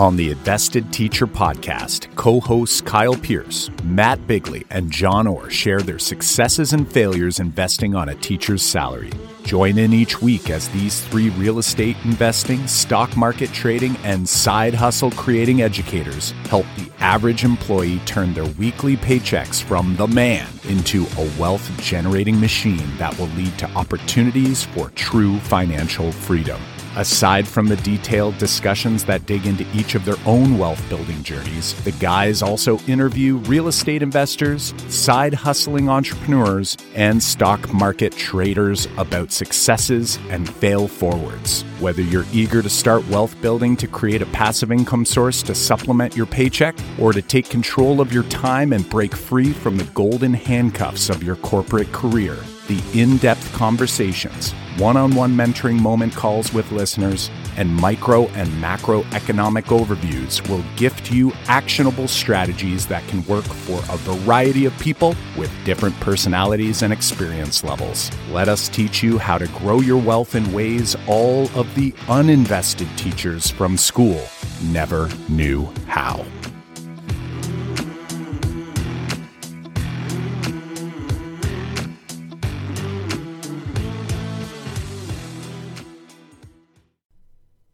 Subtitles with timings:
[0.00, 5.82] On the Invested Teacher podcast, co hosts Kyle Pearce, Matt Bigley, and Jon Orr share
[5.82, 9.12] their successes and failures investing on a teacher's salary.
[9.42, 14.72] Join in each week as these three real estate investing, stock market trading, and side
[14.72, 21.04] hustle creating educators help the average employee turn their weekly paychecks from the man into
[21.18, 26.58] a wealth generating machine that will lead to opportunities for true financial freedom.
[26.96, 31.72] Aside from the detailed discussions that dig into each of their own wealth building journeys,
[31.84, 39.30] the guys also interview real estate investors, side hustling entrepreneurs, and stock market traders about
[39.30, 41.62] successes and fail forwards.
[41.78, 46.16] Whether you're eager to start wealth building to create a passive income source to supplement
[46.16, 50.34] your paycheck, or to take control of your time and break free from the golden
[50.34, 52.36] handcuffs of your corporate career,
[52.70, 58.48] the in depth conversations, one on one mentoring moment calls with listeners, and micro and
[58.62, 65.16] macroeconomic overviews will gift you actionable strategies that can work for a variety of people
[65.36, 68.08] with different personalities and experience levels.
[68.30, 72.96] Let us teach you how to grow your wealth in ways all of the uninvested
[72.96, 74.22] teachers from school
[74.62, 76.24] never knew how.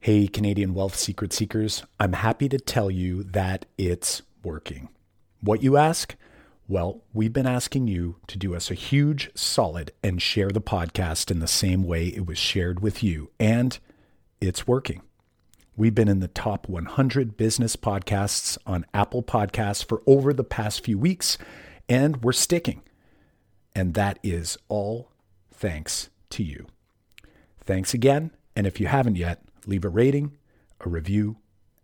[0.07, 4.89] Hey, Canadian Wealth Secret Seekers, I'm happy to tell you that it's working.
[5.41, 6.15] What you ask?
[6.69, 11.33] Well, we've been asking you to do us a huge solid and share the podcast
[11.33, 13.81] in the same way it was shared with you, and
[14.41, 15.03] it's working.
[15.77, 20.85] We've been in the top 100 business podcasts on Apple Podcasts for over the past
[20.85, 21.37] few weeks,
[21.89, 22.85] and we're sticking.
[23.75, 25.11] And that is all
[25.53, 26.69] thanks to you.
[27.65, 28.31] Thanks again.
[28.55, 30.39] And if you haven't yet, leave a rating,
[30.81, 31.36] a review,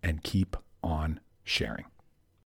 [0.02, 1.84] and keep on sharing.